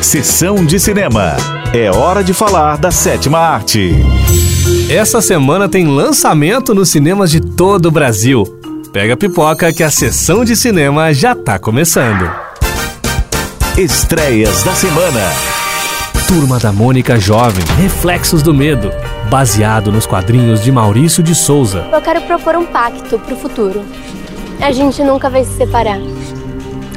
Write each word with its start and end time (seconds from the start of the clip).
Sessão 0.00 0.64
de 0.64 0.78
cinema. 0.78 1.36
É 1.72 1.90
hora 1.90 2.22
de 2.22 2.32
falar 2.32 2.78
da 2.78 2.90
sétima 2.90 3.38
arte. 3.38 3.94
Essa 4.88 5.20
semana 5.20 5.68
tem 5.68 5.86
lançamento 5.86 6.74
nos 6.74 6.88
cinemas 6.88 7.30
de 7.30 7.40
todo 7.40 7.86
o 7.86 7.90
Brasil. 7.90 8.44
Pega 8.92 9.14
a 9.14 9.16
pipoca 9.16 9.72
que 9.72 9.82
a 9.82 9.90
sessão 9.90 10.44
de 10.44 10.56
cinema 10.56 11.12
já 11.12 11.34
tá 11.34 11.58
começando. 11.58 12.30
Estreias 13.76 14.62
da 14.62 14.72
semana. 14.72 15.20
Turma 16.26 16.58
da 16.58 16.72
Mônica 16.72 17.18
Jovem, 17.18 17.64
Reflexos 17.76 18.42
do 18.42 18.54
Medo, 18.54 18.90
baseado 19.28 19.90
nos 19.90 20.06
quadrinhos 20.06 20.62
de 20.62 20.70
Maurício 20.70 21.22
de 21.22 21.34
Souza. 21.34 21.86
Eu 21.92 22.00
quero 22.00 22.20
propor 22.22 22.56
um 22.56 22.64
pacto 22.64 23.18
pro 23.18 23.36
futuro. 23.36 23.82
A 24.60 24.72
gente 24.72 25.02
nunca 25.02 25.28
vai 25.28 25.44
se 25.44 25.56
separar. 25.56 25.98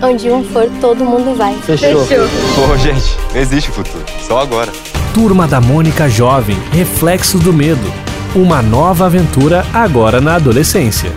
Onde 0.02 0.32
um 0.32 0.44
for, 0.44 0.68
todo 0.82 1.06
mundo 1.06 1.36
vai. 1.36 1.56
Fechou. 1.64 2.06
Pô, 2.08 2.78
gente, 2.78 3.16
não 3.34 3.40
existe 3.40 3.70
futuro. 3.70 4.04
Só 4.28 4.40
agora. 4.40 4.72
Turma 5.14 5.48
da 5.48 5.62
Mônica 5.62 6.10
Jovem, 6.10 6.58
Reflexos 6.72 7.42
do 7.42 7.54
Medo. 7.54 7.92
Uma 8.34 8.62
nova 8.62 9.06
aventura 9.06 9.66
agora 9.74 10.20
na 10.20 10.36
adolescência. 10.36 11.12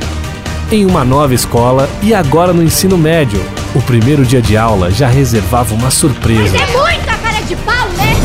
Em 0.70 0.84
uma 0.84 1.04
nova 1.04 1.32
escola 1.32 1.88
e 2.02 2.12
agora 2.12 2.52
no 2.52 2.62
ensino 2.62 2.98
médio, 2.98 3.40
o 3.74 3.80
primeiro 3.80 4.24
dia 4.24 4.42
de 4.42 4.56
aula 4.56 4.90
já 4.90 5.06
reservava 5.06 5.74
uma 5.74 5.90
surpresa. 5.90 6.56
É 6.56 6.66
muita 6.76 7.16
cara 7.16 7.40
de 7.42 7.56
pau, 7.56 7.88
né? 7.96 8.16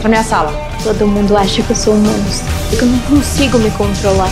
Pra 0.00 0.08
minha 0.08 0.22
sala. 0.22 0.54
Todo 0.82 1.06
mundo 1.06 1.36
acha 1.36 1.62
que 1.62 1.70
eu 1.70 1.76
sou 1.76 1.94
um 1.94 1.98
monstro. 1.98 2.46
Que 2.70 2.82
eu 2.82 2.86
não 2.86 2.98
consigo 3.00 3.58
me 3.58 3.70
controlar. 3.72 4.30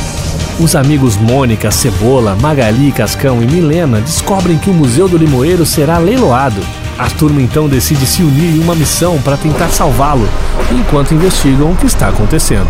Os 0.60 0.76
amigos 0.76 1.16
Mônica, 1.16 1.68
Cebola, 1.72 2.36
Magali, 2.40 2.92
Cascão 2.92 3.42
e 3.42 3.46
Milena 3.46 4.00
descobrem 4.00 4.56
que 4.56 4.70
o 4.70 4.72
Museu 4.72 5.08
do 5.08 5.16
Limoeiro 5.16 5.66
será 5.66 5.98
leiloado. 5.98 6.60
A 6.96 7.10
turma 7.10 7.42
então 7.42 7.68
decide 7.68 8.06
se 8.06 8.22
unir 8.22 8.56
em 8.56 8.60
uma 8.60 8.76
missão 8.76 9.20
para 9.20 9.36
tentar 9.36 9.68
salvá-lo, 9.70 10.28
enquanto 10.70 11.12
investigam 11.12 11.72
o 11.72 11.76
que 11.76 11.86
está 11.86 12.08
acontecendo. 12.08 12.68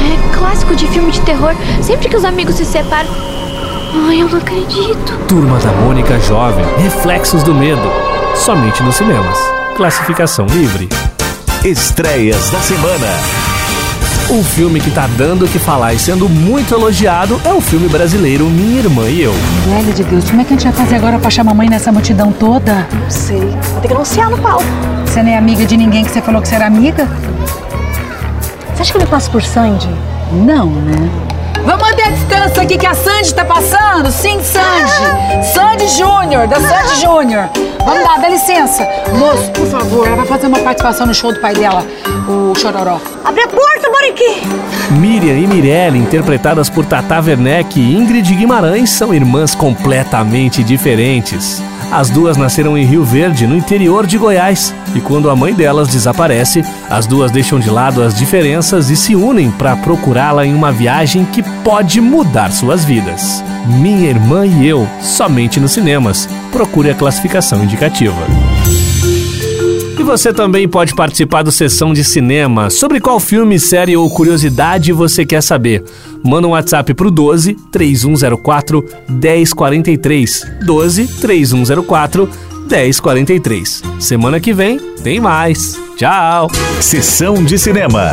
É 0.00 0.36
clássico 0.36 0.76
de 0.76 0.86
filme 0.86 1.10
de 1.10 1.20
terror. 1.22 1.54
Sempre 1.82 2.08
que 2.08 2.16
os 2.16 2.24
amigos 2.24 2.54
se 2.54 2.64
separam. 2.64 3.10
Ai, 4.08 4.22
eu 4.22 4.28
não 4.28 4.38
acredito. 4.38 5.18
Turma 5.26 5.58
da 5.58 5.72
Mônica 5.72 6.20
Jovem, 6.20 6.64
Reflexos 6.78 7.42
do 7.42 7.52
Medo. 7.52 7.90
Somente 8.36 8.84
nos 8.84 8.94
cinemas. 8.94 9.38
Classificação 9.76 10.46
livre. 10.46 10.88
Estreias 11.64 12.50
da 12.50 12.60
semana. 12.60 13.55
Um 14.28 14.42
filme 14.42 14.80
que 14.80 14.90
tá 14.90 15.06
dando 15.16 15.44
o 15.44 15.48
que 15.48 15.58
falar 15.58 15.94
e 15.94 15.98
sendo 16.00 16.28
muito 16.28 16.74
elogiado 16.74 17.40
é 17.44 17.52
o 17.52 17.60
filme 17.60 17.88
brasileiro 17.88 18.46
Minha 18.46 18.80
Irmã 18.80 19.08
e 19.08 19.22
Eu. 19.22 19.32
Velho 19.32 19.92
de 19.92 20.02
Deus, 20.02 20.28
como 20.28 20.40
é 20.40 20.44
que 20.44 20.52
a 20.52 20.56
gente 20.56 20.64
vai 20.64 20.84
fazer 20.84 20.96
agora 20.96 21.16
pra 21.18 21.28
achar 21.28 21.42
a 21.42 21.44
mamãe 21.44 21.68
nessa 21.68 21.92
multidão 21.92 22.32
toda? 22.32 22.88
Não 22.92 23.08
sei. 23.08 23.38
Vou 23.38 23.80
ter 23.80 23.88
que 23.88 23.94
anunciar 23.94 24.28
no 24.28 24.38
palco. 24.38 24.64
Você 25.06 25.22
nem 25.22 25.34
é 25.34 25.38
amiga 25.38 25.64
de 25.64 25.76
ninguém 25.76 26.04
que 26.04 26.10
você 26.10 26.20
falou 26.20 26.42
que 26.42 26.48
você 26.48 26.56
era 26.56 26.66
amiga? 26.66 27.08
Você 28.74 28.82
acha 28.82 28.90
que 28.90 28.98
eu 28.98 29.02
me 29.02 29.06
passo 29.06 29.30
por 29.30 29.42
Sandy? 29.42 29.88
Não, 30.32 30.66
né? 30.66 31.08
Vamos 31.64 31.82
manter 31.88 32.02
a 32.02 32.10
distância 32.10 32.62
aqui 32.62 32.78
que 32.78 32.86
a 32.86 32.94
Sandy 32.94 33.32
tá 33.34 33.44
passando. 33.44 34.10
Sim, 34.10 34.40
Sandy. 34.42 35.46
Sandy 35.52 35.88
Júnior, 35.96 36.46
da 36.46 36.60
Sandy 36.60 37.00
Júnior. 37.00 37.48
Vamos 37.84 38.04
lá, 38.04 38.18
dá 38.18 38.28
licença. 38.28 38.86
Moço, 39.16 39.50
por 39.52 39.66
favor, 39.68 40.06
ela 40.06 40.16
vai 40.16 40.26
fazer 40.26 40.48
uma 40.48 40.58
participação 40.58 41.06
no 41.06 41.14
show 41.14 41.32
do 41.32 41.40
pai 41.40 41.54
dela, 41.54 41.84
o 42.28 42.52
Chororó. 42.56 43.00
Abre 43.24 43.42
a 43.42 43.48
porta, 43.48 43.75
Boriqui! 43.96 44.42
Miriam 45.00 45.38
e 45.38 45.46
Mirelle, 45.46 45.98
interpretadas 45.98 46.68
por 46.68 46.84
Tata 46.84 47.18
Werneck 47.18 47.80
e 47.80 47.96
Ingrid 47.96 48.34
Guimarães, 48.34 48.90
são 48.90 49.14
irmãs 49.14 49.54
completamente 49.54 50.62
diferentes. 50.62 51.62
As 51.90 52.10
duas 52.10 52.36
nasceram 52.36 52.76
em 52.76 52.84
Rio 52.84 53.04
Verde, 53.04 53.46
no 53.46 53.56
interior 53.56 54.06
de 54.06 54.18
Goiás, 54.18 54.74
e 54.94 55.00
quando 55.00 55.30
a 55.30 55.36
mãe 55.36 55.54
delas 55.54 55.88
desaparece, 55.88 56.62
as 56.90 57.06
duas 57.06 57.30
deixam 57.30 57.58
de 57.58 57.70
lado 57.70 58.02
as 58.02 58.14
diferenças 58.14 58.90
e 58.90 58.96
se 58.96 59.16
unem 59.16 59.50
para 59.50 59.76
procurá-la 59.76 60.44
em 60.44 60.54
uma 60.54 60.70
viagem 60.70 61.24
que 61.24 61.42
pode 61.64 62.00
mudar 62.00 62.52
suas 62.52 62.84
vidas. 62.84 63.42
Minha 63.66 64.10
Irmã 64.10 64.46
e 64.46 64.66
Eu, 64.66 64.86
somente 65.00 65.58
nos 65.58 65.72
cinemas. 65.72 66.28
Procure 66.52 66.90
a 66.90 66.94
classificação 66.94 67.64
indicativa. 67.64 68.20
Você 70.06 70.32
também 70.32 70.68
pode 70.68 70.94
participar 70.94 71.42
do 71.42 71.50
Sessão 71.50 71.92
de 71.92 72.04
Cinema. 72.04 72.70
Sobre 72.70 73.00
qual 73.00 73.18
filme, 73.18 73.58
série 73.58 73.96
ou 73.96 74.08
curiosidade 74.08 74.92
você 74.92 75.26
quer 75.26 75.42
saber? 75.42 75.82
Manda 76.22 76.46
um 76.46 76.52
WhatsApp 76.52 76.94
pro 76.94 77.10
12 77.10 77.54
3104 77.72 78.84
1043. 79.08 80.46
12 80.64 81.08
3104 81.20 82.30
1043. 82.70 83.82
Semana 83.98 84.38
que 84.38 84.54
vem 84.54 84.78
tem 85.02 85.18
mais. 85.18 85.76
Tchau! 85.96 86.48
Sessão 86.80 87.44
de 87.44 87.58
cinema. 87.58 88.12